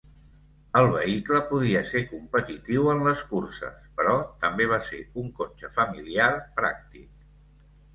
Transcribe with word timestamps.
El 0.79 0.87
vehicle 0.95 1.41
podia 1.51 1.83
ser 1.91 2.01
competitiu 2.15 2.89
en 2.95 3.05
les 3.11 3.23
curses, 3.35 3.87
però 4.01 4.19
també 4.49 4.71
va 4.75 4.83
ser 4.91 5.05
un 5.25 5.33
cotxe 5.41 5.75
familiar 5.81 6.37
pràctic. 6.63 7.35